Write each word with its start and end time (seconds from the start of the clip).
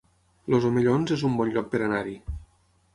Els 0.53 0.65
Omellons 0.69 1.15
es 1.17 1.27
un 1.31 1.37
bon 1.43 1.55
lloc 1.55 1.71
per 1.77 1.85
anar-hi 1.91 2.21